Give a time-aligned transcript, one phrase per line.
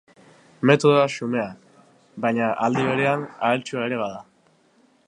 [0.69, 1.45] Metodoa xumea,
[2.25, 4.27] baina, aldi berean, ahaltsua ere bada.